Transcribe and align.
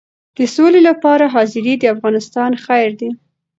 د 0.37 0.39
سولې 0.55 0.81
لپاره 0.89 1.25
حاضري 1.33 1.73
د 1.79 1.83
افغانستان 1.95 2.51
خیر 2.65 2.89
دی. 2.99 3.09